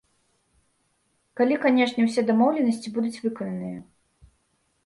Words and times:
Калі, 1.41 1.55
канешне, 1.65 2.01
усе 2.09 2.21
дамоўленасці 2.31 2.93
будуць 2.97 3.21
выкананыя. 3.27 3.79